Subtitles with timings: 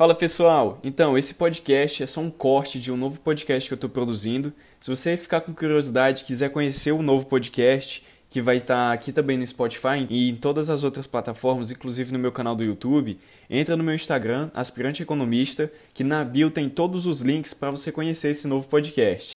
[0.00, 0.80] Fala pessoal!
[0.82, 4.50] Então, esse podcast é só um corte de um novo podcast que eu estou produzindo.
[4.80, 9.12] Se você ficar com curiosidade quiser conhecer o novo podcast, que vai estar tá aqui
[9.12, 13.18] também no Spotify e em todas as outras plataformas, inclusive no meu canal do YouTube,
[13.50, 17.92] entra no meu Instagram, Aspirante Economista, que na bio tem todos os links para você
[17.92, 19.32] conhecer esse novo podcast.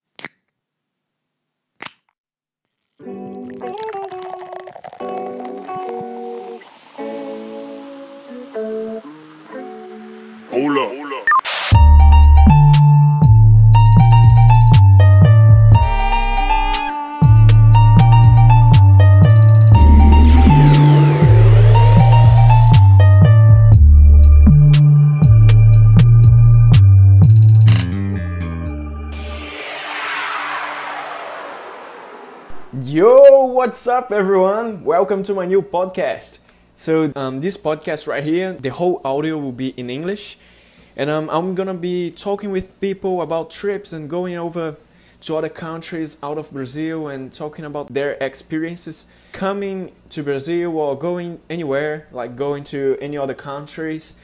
[33.65, 34.85] What's up, everyone?
[34.85, 36.41] Welcome to my new podcast.
[36.75, 40.37] So, um, this podcast right here, the whole audio will be in English,
[40.99, 44.77] and um, I'm gonna be talking with people about trips and going over
[45.23, 50.95] to other countries out of Brazil and talking about their experiences coming to Brazil or
[50.99, 54.21] going anywhere, like going to any other countries,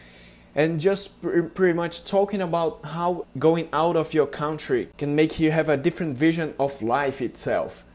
[0.55, 5.41] and just pr- pretty much talking about how going out of your country can make
[5.41, 7.87] you have a different vision of life itself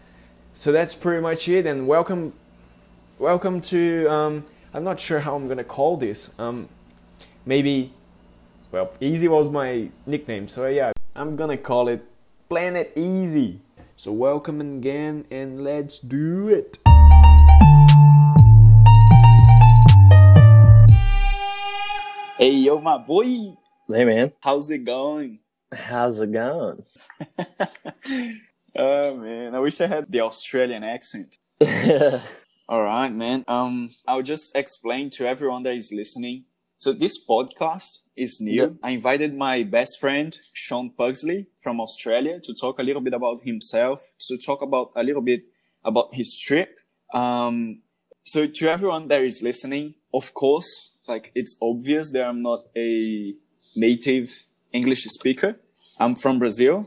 [0.56, 2.34] so that's pretty much it and welcome
[3.20, 6.68] welcome to um, i'm not sure how i'm gonna call this um,
[7.46, 7.94] maybe
[8.72, 12.04] well easy was my nickname so yeah i'm gonna call it
[12.50, 13.60] planet easy.
[13.96, 16.78] So welcome again and let's do it.
[22.38, 23.58] Hey yo my boy.
[23.90, 24.32] Hey man.
[24.42, 25.40] How's it going?
[25.74, 26.84] How's it going
[28.78, 31.38] Oh man, I wish I had the Australian accent.
[32.68, 33.46] All right, man.
[33.48, 36.46] Um, I'll just explain to everyone that is listening.
[36.78, 38.62] So this podcast is new.
[38.62, 38.74] Yep.
[38.84, 43.44] I invited my best friend Sean Pugsley from Australia to talk a little bit about
[43.46, 45.44] himself, to talk about a little bit
[45.86, 46.76] about his trip.
[47.14, 47.82] Um,
[48.24, 53.34] so to everyone that is listening, of course, like it's obvious that I'm not a
[53.78, 54.32] native
[54.74, 55.60] English speaker.
[55.98, 56.86] I'm from Brazil,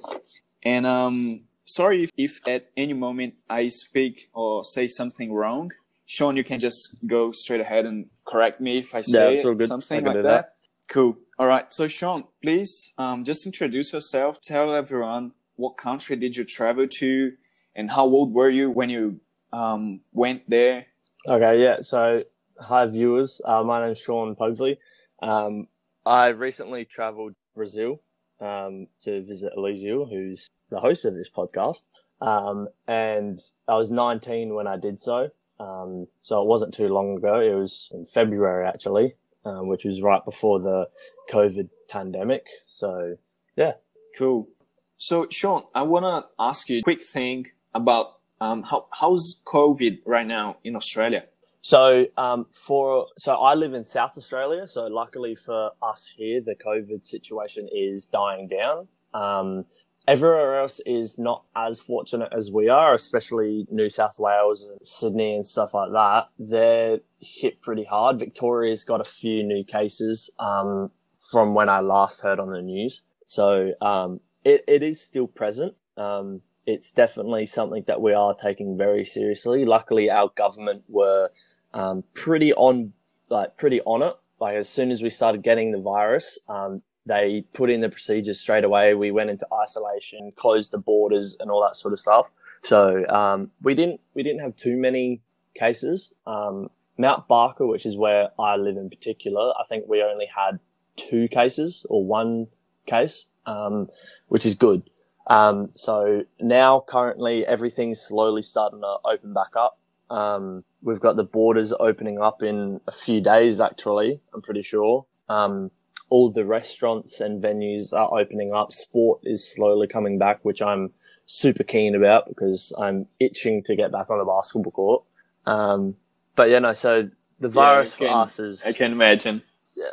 [0.63, 5.71] and um, sorry if, if at any moment I speak or say something wrong.
[6.07, 10.05] Sean, you can just go straight ahead and correct me if I say yeah, something
[10.05, 10.23] like that.
[10.23, 10.55] that.
[10.89, 11.19] Cool.
[11.39, 11.71] All right.
[11.73, 14.41] So, Sean, please um, just introduce yourself.
[14.41, 17.33] Tell everyone what country did you travel to
[17.77, 19.21] and how old were you when you
[19.53, 20.87] um, went there?
[21.27, 21.63] Okay.
[21.63, 21.77] Yeah.
[21.83, 22.25] So,
[22.59, 23.43] hi, viewers.
[23.45, 24.79] Uh, my name's Sean Pugsley.
[25.23, 25.69] Um,
[26.07, 28.01] I recently traveled Brazil
[28.41, 31.85] um, to visit Eliseo, who's the host of this podcast.
[32.21, 35.31] Um, and I was 19 when I did so.
[35.61, 37.41] Um, so it wasn't too long ago.
[37.41, 39.15] It was in February actually,
[39.45, 40.89] um, which was right before the
[41.31, 42.47] COVID pandemic.
[42.67, 43.17] So
[43.57, 43.75] yeah.
[44.17, 44.49] Cool.
[44.97, 50.01] So Sean, I want to ask you a quick thing about um, how, how's COVID
[50.07, 51.25] right now in Australia?
[51.61, 54.67] So um, for so I live in South Australia.
[54.69, 58.89] So luckily for us here, the COVID situation is dying down.
[59.13, 59.65] Um,
[60.09, 65.35] everywhere else is not as fortunate as we are, especially New South Wales and Sydney
[65.35, 66.29] and stuff like that.
[66.39, 68.19] They're hit pretty hard.
[68.19, 70.91] Victoria's got a few new cases um,
[71.31, 73.03] from when I last heard on the news.
[73.27, 75.75] So um, it, it is still present.
[75.99, 79.67] Um, it's definitely something that we are taking very seriously.
[79.67, 81.29] Luckily, our government were
[81.75, 82.95] um, pretty on,
[83.29, 84.15] like pretty on it.
[84.41, 88.39] Like as soon as we started getting the virus, um, they put in the procedures
[88.39, 88.95] straight away.
[88.95, 92.27] We went into isolation, closed the borders, and all that sort of stuff.
[92.63, 95.23] So um, we didn't we didn't have too many
[95.55, 96.15] cases.
[96.27, 100.59] Um, Mount Barker, which is where I live in particular, I think we only had
[100.97, 102.49] two cases or one
[102.87, 103.89] case, um,
[104.27, 104.83] which is good.
[105.29, 109.79] Um, so now currently everything's slowly starting to open back up.
[110.11, 114.21] Um, we've got the borders opening up in a few days, actually.
[114.35, 115.07] I'm pretty sure.
[115.29, 115.71] Um,
[116.11, 118.73] all the restaurants and venues are opening up.
[118.73, 120.93] Sport is slowly coming back, which I'm
[121.27, 125.05] super keen about because I'm itching to get back on the basketball court.
[125.47, 125.97] Um,
[126.37, 127.11] but yeah, no, so
[127.41, 128.65] the virus yeah, can, for us is.
[128.65, 129.43] I can imagine.
[129.77, 129.85] Yeah.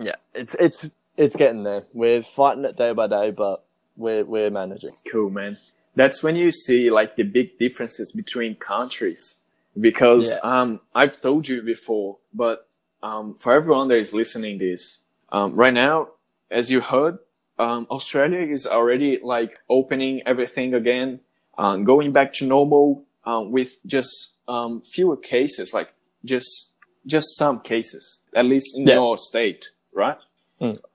[0.00, 0.14] Yeah.
[0.34, 1.84] It's, it's, it's getting there.
[1.92, 3.64] We're fighting it day by day, but
[3.96, 4.92] we're, we're managing.
[5.10, 5.56] Cool, man.
[5.96, 9.40] That's when you see like the big differences between countries
[9.80, 10.60] because, yeah.
[10.60, 12.68] um, I've told you before, but,
[13.02, 15.03] um, for everyone that is listening this,
[15.34, 16.10] um, right now,
[16.48, 17.18] as you heard,
[17.58, 21.18] um, Australia is already like opening everything again,
[21.58, 25.92] um, going back to normal um, with just um, fewer cases, like
[26.24, 28.94] just just some cases, at least in yeah.
[28.94, 30.16] your state, right?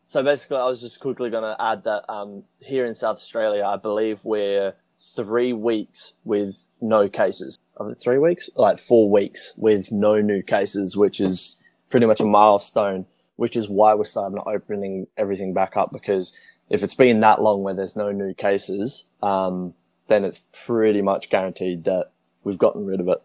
[0.06, 3.66] So basically, I was just quickly going to add that um, here in South Australia,
[3.66, 4.74] I believe we're
[5.18, 7.60] three weeks with no cases.
[7.76, 11.58] Of three weeks, like four weeks with no new cases, which is
[11.90, 13.06] pretty much a milestone.
[13.40, 16.38] Which is why we're starting to opening everything back up because
[16.70, 19.74] if it's been that long where there's no new cases, um,
[20.10, 22.12] then it's pretty much guaranteed that
[22.44, 23.22] we've gotten rid of it.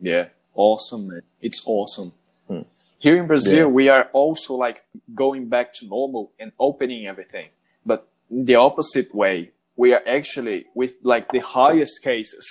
[0.00, 0.24] Yeah,
[0.54, 1.22] awesome, man.
[1.40, 2.12] It's awesome.
[2.48, 2.62] Hmm.
[2.98, 3.74] Here in Brazil, Yeah.
[3.80, 4.84] we are also like
[5.14, 7.48] going back to normal and opening everything.
[7.86, 12.44] But the opposite way, we are actually with like the highest cases.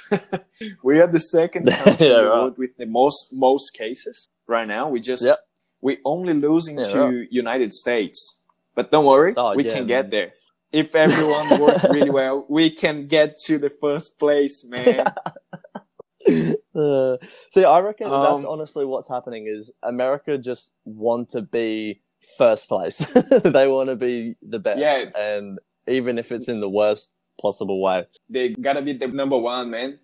[0.83, 2.57] we are the second country Yeah, right.
[2.57, 4.89] with the most most cases right now.
[4.89, 5.37] We just Yep.
[5.81, 7.27] We only losing Yeah, to right.
[7.31, 8.43] United States.
[8.75, 9.87] But don't worry, Oh, we yeah, can man.
[9.87, 10.33] get there.
[10.71, 15.05] If everyone works really well, we can get to the first place, man.
[16.75, 17.17] Uh,
[17.49, 22.01] see, I reckon that's Um, honestly what's happening is America just want to be
[22.37, 22.97] first place.
[23.43, 25.05] they want to be the best, Yeah.
[25.17, 28.05] and even if it's in the worst possible way.
[28.29, 29.97] they gotta be the number one, man.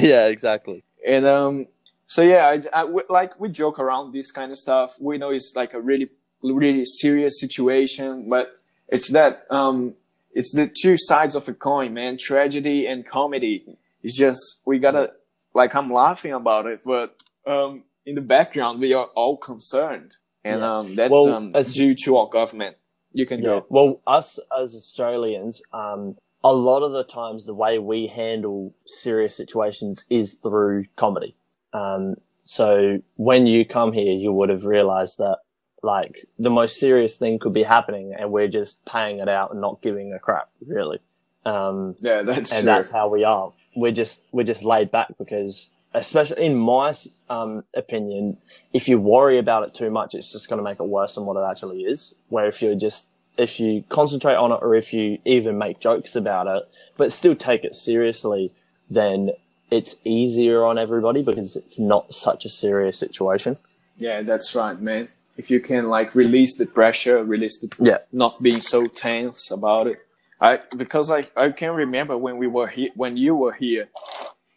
[0.00, 0.82] yeah, exactly.
[1.06, 1.66] And um,
[2.06, 4.96] so yeah, I, I- like we joke around this kind of stuff.
[5.00, 6.10] We know it's like a really,
[6.42, 9.94] really serious situation, but it's that um,
[10.32, 12.16] it's the two sides of a coin, man.
[12.18, 13.64] Tragedy and comedy.
[14.02, 15.12] It's just we gotta
[15.54, 17.16] like I'm laughing about it, but
[17.46, 20.78] um, in the background we are all concerned, and Yeah.
[20.78, 22.76] um, that's Well, um, as- due to our government.
[23.16, 23.46] You can Yeah.
[23.60, 23.66] go.
[23.68, 29.36] Well, us as Australians, um, a lot of the times the way we handle serious
[29.36, 31.36] situations is through comedy.
[31.74, 35.38] Um, so when you come here, you would have realized that
[35.82, 39.60] like the most serious thing could be happening and we're just paying it out and
[39.60, 40.98] not giving a crap, really.
[41.44, 42.66] Um, Yeah, that's and true.
[42.66, 43.52] that's how we are.
[43.76, 46.94] We're just we're just laid back because, especially in my
[47.28, 48.38] um, opinion,
[48.72, 51.26] if you worry about it too much, it's just going to make it worse than
[51.26, 52.14] what it actually is.
[52.28, 56.14] Where if you're just if you concentrate on it, or if you even make jokes
[56.14, 56.62] about it,
[56.96, 58.52] but still take it seriously,
[58.88, 59.30] then
[59.70, 63.56] it's easier on everybody because it's not such a serious situation.
[63.96, 65.08] Yeah, that's right, man.
[65.36, 67.98] If you can like release the pressure, release the Yeah.
[68.12, 69.98] not being so tense about it.
[70.40, 73.88] I because I I can remember when we were here when you were here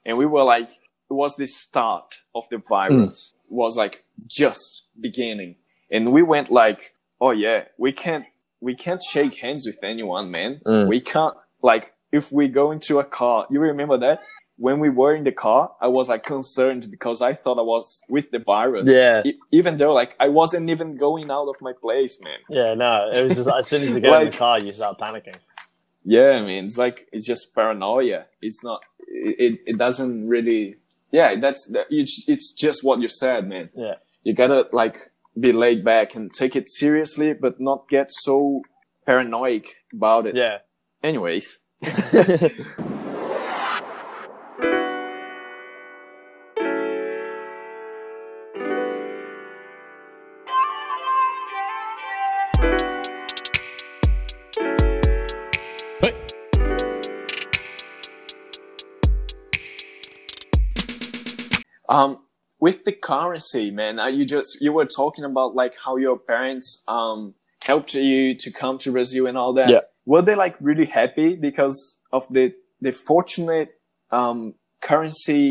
[0.06, 0.70] and we were like
[1.10, 3.34] it was the start of the virus.
[3.50, 5.56] It was like just beginning.
[5.90, 8.26] And we went like, oh yeah, we can't
[8.60, 10.62] we can't shake hands with anyone, man.
[10.66, 10.88] Mm.
[10.90, 14.22] We can't like if we go into a car, you remember that?
[14.58, 18.04] When we were in the car, I was like concerned because I thought I was
[18.10, 18.90] with the virus.
[18.90, 19.22] Yeah.
[19.24, 22.40] E- even though like I wasn't even going out of my place, man.
[22.50, 24.98] Yeah, no, it was just as soon as you get in the car, you start
[25.00, 25.36] panicking.
[26.04, 28.26] Yeah, I mean, it's like it's just paranoia.
[28.42, 28.84] It's not.
[29.08, 30.78] It it, doesn't really.
[31.12, 31.88] Yeah, that's that.
[31.90, 33.70] It's, it's just what you said, man.
[33.76, 33.96] Yeah.
[34.24, 38.62] You gotta like be laid back and take it seriously, but not get so
[39.06, 40.36] paranoid about it.
[40.36, 40.60] Yeah.
[41.04, 41.60] Anyways,
[62.68, 66.84] with the currency, man, uh, you just you were talking about like how your parents
[66.88, 67.20] um
[67.70, 69.70] helped you to come to Brazil and all that.
[69.70, 69.84] Yeah.
[70.06, 71.78] Were they like really happy because
[72.18, 72.46] of the
[72.86, 73.70] the fortunate
[74.12, 74.40] um
[74.90, 75.46] currency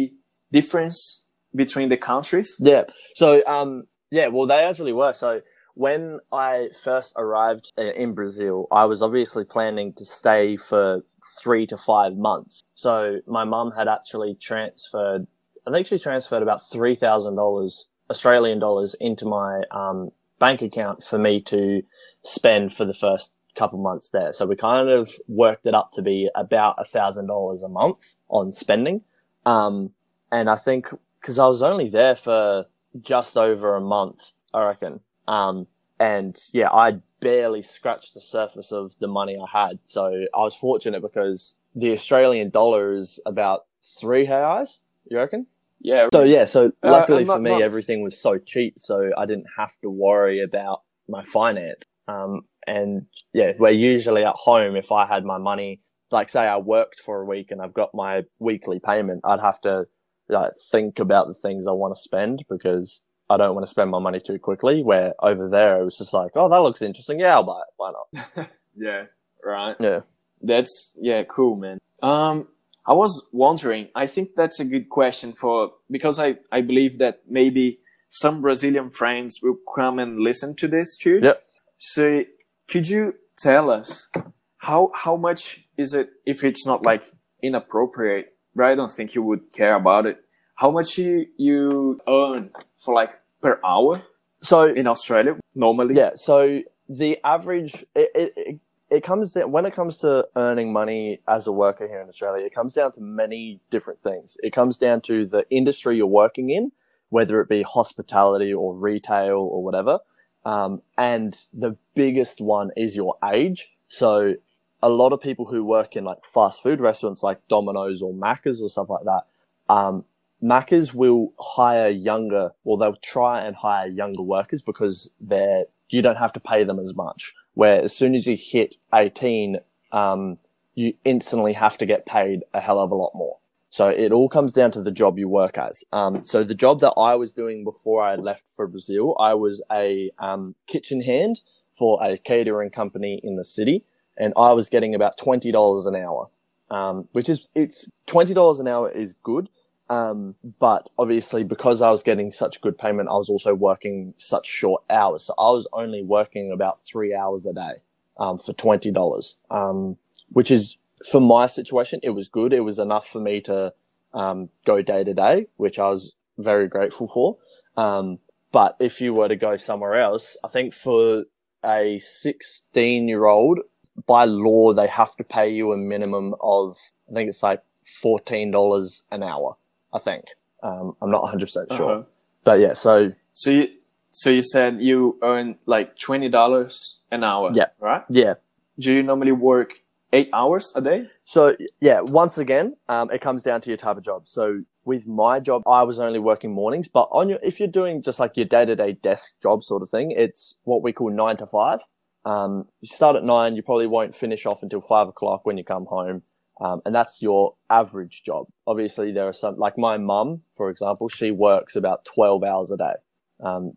[0.52, 1.26] difference
[1.62, 2.48] between the countries?
[2.58, 2.84] Yeah.
[3.14, 5.14] So, um, yeah, well, they actually were.
[5.14, 5.40] So,
[5.74, 11.02] when I first arrived uh, in Brazil, I was obviously planning to stay for
[11.42, 12.64] three to five months.
[12.74, 15.26] So, my mum had actually transferred,
[15.66, 21.82] I she transferred about $3,000 Australian dollars into my um, bank account for me to
[22.22, 24.32] spend for the first couple months there.
[24.32, 28.52] So, we kind of worked it up to be about a $1,000 a month on
[28.52, 29.02] spending.
[29.44, 29.90] Um,
[30.30, 30.88] and I think
[31.20, 32.66] because I was only there for
[33.00, 35.00] just over a month, I reckon.
[35.26, 35.66] Um,
[35.98, 39.80] and yeah, I barely scratched the surface of the money I had.
[39.82, 43.66] So I was fortunate because the Australian dollar is about
[43.98, 44.78] three reais,
[45.10, 45.46] you reckon?
[45.80, 46.08] Yeah.
[46.12, 49.10] So yeah, so Uh, luckily I'm for not- me, not- everything was so cheap, so
[49.16, 51.82] I didn't have to worry about my finance.
[52.08, 55.80] Um, and yeah, where usually at home, if I had my money,
[56.12, 59.60] like say I worked for a week and I've got my weekly payment, I'd have
[59.62, 59.86] to
[60.28, 63.90] like think about the things I want to spend because I don't want to spend
[63.90, 64.82] my money too quickly.
[64.82, 67.20] Where over there, it was just like, oh, that looks interesting.
[67.20, 67.74] Yeah, I'll buy it.
[67.76, 68.48] Why not?
[68.78, 69.04] Yeah.
[69.42, 69.74] Right.
[69.80, 70.00] Yeah.
[70.42, 71.78] That's yeah, cool, man.
[72.02, 72.46] Um,
[72.86, 73.88] I was wondering.
[73.94, 78.90] I think that's a good question for because I I believe that maybe some Brazilian
[78.90, 81.20] friends will come and listen to this too.
[81.22, 81.42] Yep.
[81.78, 82.24] So
[82.68, 84.10] could you tell us
[84.58, 87.04] how how much is it if it's not like
[87.42, 88.32] inappropriate?
[88.54, 90.18] But I don't think you would care about it.
[90.54, 93.10] How much you you earn for like
[93.42, 94.00] per hour
[94.42, 95.94] So in Australia normally?
[95.96, 100.72] yeah, so the average it, it, it it comes down when it comes to earning
[100.72, 104.36] money as a worker here in Australia, it comes down to many different things.
[104.42, 106.70] It comes down to the industry you're working in,
[107.08, 109.98] whether it be hospitality or retail or whatever.
[110.44, 113.72] Um, and the biggest one is your age.
[113.88, 114.36] So
[114.82, 118.62] a lot of people who work in like fast food restaurants like Domino's or Macca's
[118.62, 119.22] or stuff like that,
[119.68, 120.04] um,
[120.42, 126.18] Macca's will hire younger, or they'll try and hire younger workers because they're you don't
[126.18, 127.32] have to pay them as much.
[127.54, 129.58] Where as soon as you hit 18,
[129.92, 130.38] um,
[130.74, 133.38] you instantly have to get paid a hell of a lot more.
[133.70, 135.84] So it all comes down to the job you work as.
[135.92, 139.62] Um, so the job that I was doing before I left for Brazil, I was
[139.72, 141.40] a um, kitchen hand
[141.72, 143.84] for a catering company in the city,
[144.16, 146.28] and I was getting about twenty dollars an hour,
[146.70, 149.48] um, which is it's twenty dollars an hour is good.
[149.88, 154.46] Um, but obviously, because I was getting such good payment, I was also working such
[154.46, 155.24] short hours.
[155.24, 157.82] So I was only working about three hours a day
[158.18, 159.96] um, for twenty dollars, um,
[160.30, 160.76] which is
[161.10, 162.52] for my situation, it was good.
[162.52, 163.72] It was enough for me to
[164.14, 167.36] um, go day to day, which I was very grateful for.
[167.76, 168.18] Um,
[168.52, 171.24] but if you were to go somewhere else, I think for
[171.64, 173.60] a 16 year old,
[174.06, 176.76] by law, they have to pay you a minimum of,
[177.10, 177.62] I think it's like
[178.04, 179.56] $14 an hour.
[179.92, 180.24] I think.
[180.62, 181.90] Um, I'm not 100% sure.
[181.92, 182.02] Uh-huh.
[182.44, 183.68] But yeah, so So you
[184.12, 187.50] so you said you earn like twenty dollars an hour.
[187.52, 187.66] Yeah.
[187.80, 188.02] Right?
[188.08, 188.34] yeah.
[188.78, 189.74] Do you normally work
[190.12, 191.06] eight hours a day?
[191.24, 194.28] So yeah, once again, um, it comes down to your type of job.
[194.28, 198.00] So with my job, I was only working mornings, but on your, if you're doing
[198.00, 201.10] just like your day to day desk job sort of thing, it's what we call
[201.10, 201.80] nine to five.
[202.24, 205.64] Um, you start at nine, you probably won't finish off until five o'clock when you
[205.64, 206.22] come home.
[206.60, 208.46] Um, and that's your average job.
[208.66, 212.76] Obviously, there are some, like my mum, for example, she works about 12 hours a
[212.78, 212.94] day.
[213.40, 213.72] Um,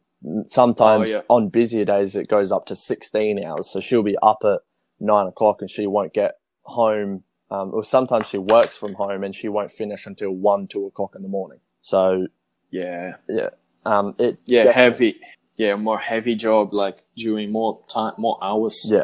[0.46, 1.22] sometimes Oh, yeah.
[1.30, 3.70] on busier days, it goes up to 16 hours.
[3.70, 4.62] So she'll be up at
[5.00, 7.24] nine o'clock and she won't get home.
[7.52, 11.16] Um, or sometimes she works from home and she won't finish until one, two o'clock
[11.16, 11.60] in the morning.
[11.82, 12.28] So,
[12.72, 13.16] Yeah.
[13.28, 13.50] Yeah.
[13.86, 15.20] Um, it, Yeah, heavy.
[15.58, 18.86] Yeah, more heavy job, like doing more time, more hours.
[18.86, 19.04] Yeah.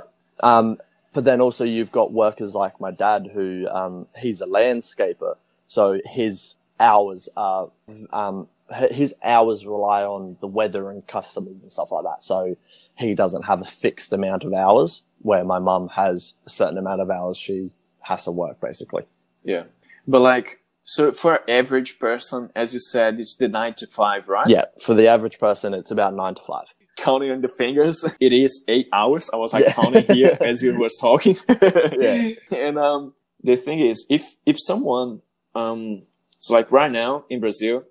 [1.15, 5.37] But then also you've got workers like my dad who, um, he's a landscaper.
[5.65, 7.71] So his hours are,
[8.11, 8.49] um,
[8.91, 12.21] his hours rely on the weather and customers and stuff like that.
[12.21, 12.57] So
[12.95, 16.99] he doesn't have a fixed amount of hours where my mum has a certain amount
[16.99, 19.05] of hours she has to work basically.
[19.45, 19.63] Yeah.
[20.05, 24.45] But like, so for average person, as you said, it's the nine to five, right?
[24.49, 24.65] Yeah.
[24.83, 26.73] For the average person, it's about nine to five.
[26.95, 29.29] Counting on the fingers, it is eight hours.
[29.33, 29.73] I was like Yeah.
[29.73, 31.35] counting here as you were talking.
[31.49, 32.31] Yeah.
[32.55, 35.21] And um, the thing is, if if someone
[35.55, 36.03] um,
[36.39, 37.83] so like right now in Brazil,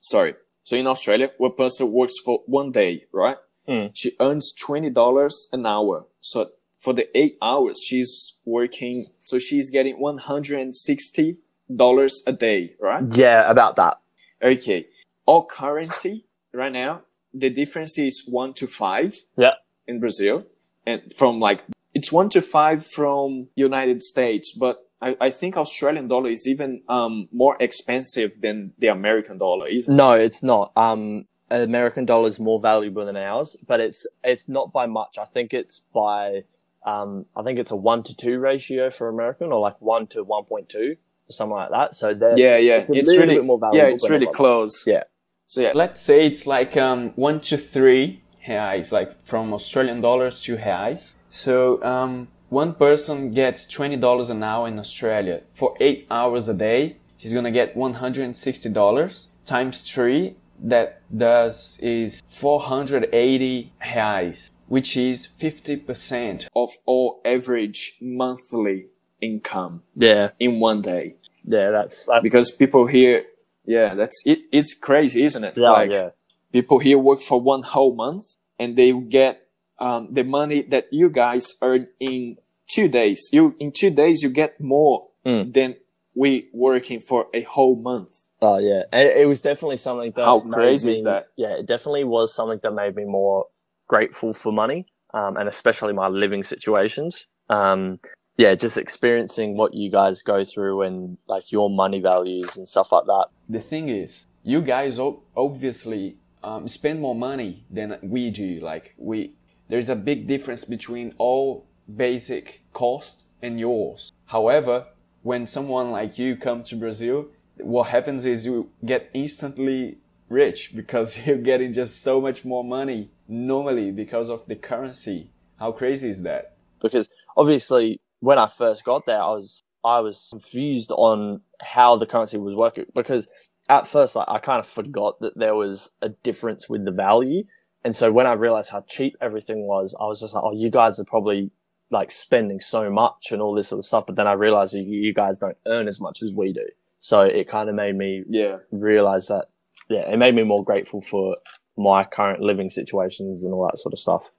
[0.00, 3.36] sorry, so in Australia, one person works for one day, right?
[3.68, 3.90] Mm.
[3.94, 6.06] She earns twenty dollars an hour.
[6.20, 9.06] So for the eight hours, she's working.
[9.18, 11.38] So she's getting one hundred and sixty
[11.74, 13.04] dollars a day, right?
[13.12, 13.50] Yeah.
[13.50, 13.98] About that.
[14.42, 14.86] Okay.
[15.26, 17.02] All currency right now,
[17.34, 19.16] the difference is one to five.
[19.36, 19.54] Yeah.
[19.86, 20.46] In Brazil,
[20.86, 26.08] and from like it's one to five from United States, but I, I think Australian
[26.08, 29.96] dollar is even um more expensive than the American dollar, isn't it?
[29.96, 30.72] No, it's not.
[30.76, 35.18] Um, American dollar is more valuable than ours, but it's it's not by much.
[35.18, 36.44] I think it's by
[36.84, 40.24] um, I think it's a one to two ratio for American, or like one to
[40.24, 40.96] one point two,
[41.28, 41.94] or something like that.
[41.94, 42.86] So Yeah, yeah.
[42.88, 44.84] it's really bit more valuable yeah, it's really close.
[44.86, 45.04] Yeah.
[45.46, 50.42] So yeah, Let's say it's like um, one to three reais, like from Australian dollars
[50.44, 51.16] to reais.
[51.28, 56.54] So um, one person gets twenty dollars an hour in Australia for eight hours a
[56.54, 56.96] day.
[57.18, 60.36] She's gonna get one hundred and sixty dollars times three.
[60.64, 66.48] That does is four hundred eighty reais, which is fifty percent.
[66.54, 68.86] of all average monthly
[69.20, 71.16] income Yeah, in one day.
[71.44, 73.24] yeah, that's, that's because people here
[73.64, 76.10] yeah that's it it's crazy isn't it yeah, like yeah,
[76.52, 78.24] people here work for one whole month
[78.58, 79.46] and they get
[79.80, 82.36] um, the money that you guys earn in
[82.68, 85.52] two days you in two days you get more Mm.
[85.54, 85.76] than
[86.16, 90.40] we working for a whole month Oh yeah, it, it was definitely something that How
[90.40, 91.28] crazy me- is that?
[91.36, 93.46] Yeah, it definitely was something that made me more
[93.86, 97.26] grateful for money, um, and especially my living situations.
[97.48, 98.00] Um,
[98.36, 102.92] yeah, just experiencing what you guys go through and like your money values and stuff
[102.92, 103.26] like that.
[103.48, 104.98] the thing is, you guys
[105.36, 108.60] obviously um, spend more money than we do.
[108.60, 109.34] Like we,
[109.68, 114.12] there's a big difference between all basic costs and yours.
[114.26, 114.86] However,
[115.22, 117.26] when someone like you come to Brazil,
[117.58, 119.98] what happens is you get instantly
[120.28, 125.30] rich because you're getting just so much more money normally because of the currency.
[125.58, 126.56] How crazy is that?
[126.80, 132.06] Because obviously, when I first got there, I was I was confused on how the
[132.06, 133.26] currency was working because
[133.68, 137.42] at first like, I kind of forgot that there was a difference with the value.
[137.84, 140.70] And so when I realized how cheap everything was, I was just like, oh, you
[140.70, 141.50] guys are probably
[141.90, 144.06] like spending so much and all this sort of stuff.
[144.06, 146.66] But then I realized you, you guys don't earn as much as we do.
[147.00, 148.58] So it kind of made me Yeah.
[148.70, 149.46] realize that,
[149.90, 151.36] yeah, it made me more grateful for
[151.76, 154.30] my current living situations and all that sort of stuff.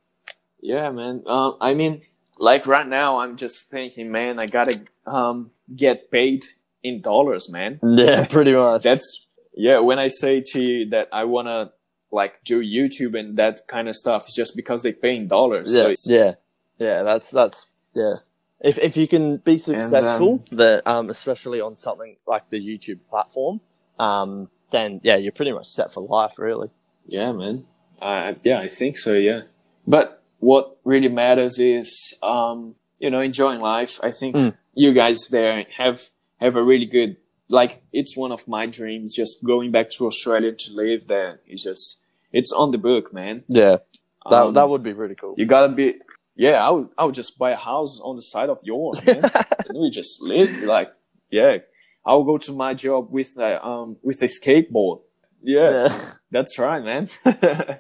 [0.61, 1.23] Yeah, man.
[1.27, 2.03] Um, I mean,
[2.37, 6.45] like right now, I'm just thinking, man, I gotta um get paid
[6.83, 7.79] in dollars, man.
[7.83, 8.83] Yeah, pretty much.
[8.83, 9.79] That's yeah.
[9.79, 11.71] When I say to you that I wanna
[12.11, 15.73] like do YouTube and that kind of stuff, it's just because they pay in dollars.
[15.73, 16.33] Yeah, it's- yeah,
[16.77, 17.03] yeah.
[17.03, 18.15] That's that's yeah.
[18.61, 23.59] If if you can be successful, that um, especially on something like the YouTube platform,
[23.99, 26.69] um, then yeah, you're pretty much set for life, really.
[27.05, 27.65] Yeah, man.
[28.01, 29.13] Uh, yeah, I think so.
[29.13, 29.41] Yeah,
[29.85, 31.87] but what really matters is,
[32.21, 33.93] um, you know, enjoying life.
[34.07, 34.51] I think Mm.
[34.83, 35.97] you guys there have
[36.43, 37.11] have a really good.
[37.59, 39.07] Like, it's one of my dreams.
[39.21, 41.31] Just going back to Australia to live there.
[41.51, 42.01] It's just,
[42.39, 43.35] it's on the book, man.
[43.61, 43.77] Yeah,
[44.31, 45.33] that Um, that would be really cool.
[45.37, 45.85] you gotta be.
[46.45, 46.87] Yeah, I would.
[46.99, 49.21] I would just buy a house on the side of yours, man.
[49.69, 50.89] and we just live like,
[51.39, 51.57] yeah.
[52.05, 54.99] I'll go to my job with a um with a skateboard.
[55.55, 55.71] yeah.
[55.77, 55.89] yeah.
[56.35, 57.03] That's right, man.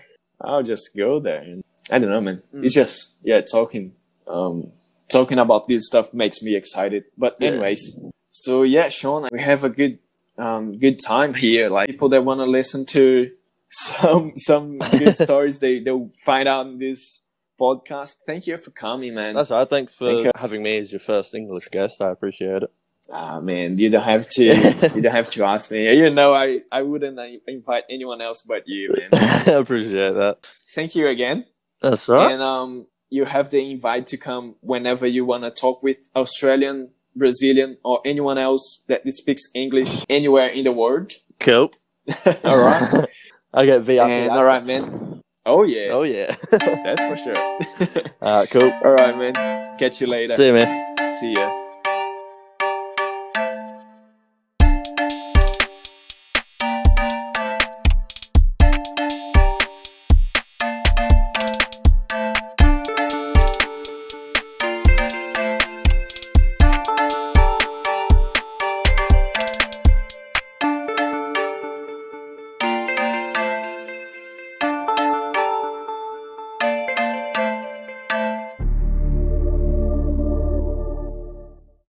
[0.49, 1.41] I'll just go there.
[1.49, 2.41] And I don't know, man.
[2.53, 2.65] Mm.
[2.65, 3.93] It's just yeah, talking,
[4.27, 4.71] um,
[5.09, 7.05] talking about this stuff makes me excited.
[7.17, 7.49] But Yeah.
[7.49, 7.99] anyways,
[8.31, 9.99] so yeah, Sean, we have a good,
[10.37, 11.69] um, good time here.
[11.69, 13.31] Like people that want to listen to
[13.69, 17.27] some some good stories, they they'll find out in this
[17.59, 18.15] podcast.
[18.25, 19.35] Thank you for coming, man.
[19.35, 19.69] That's right.
[19.69, 22.01] Thanks for Thank having me as your first English guest.
[22.01, 22.71] I appreciate it.
[23.11, 24.43] Ah, man, you don't have to.
[24.95, 25.93] you don't have to ask me.
[25.93, 29.09] You know, I I wouldn't invite anyone else but you, man.
[29.13, 30.53] I appreciate that.
[30.73, 31.45] Thank you again.
[31.83, 32.31] That's right.
[32.31, 36.89] And um, you have the invite to come whenever you want to talk with Australian,
[37.15, 41.11] Brazilian, or anyone else that speaks English anywhere in the world.
[41.39, 41.71] Cool.
[42.45, 43.05] all right.
[43.53, 44.09] I get VIP.
[44.09, 45.21] and all right, man.
[45.45, 46.33] Oh yeah, Oh yeah.
[46.51, 48.13] that's for sure.
[48.21, 48.49] all right.
[48.49, 48.71] Cool.
[48.83, 49.77] all right, man.
[49.77, 50.33] Catch you later.
[50.33, 51.11] See you, man.
[51.19, 51.62] See ya.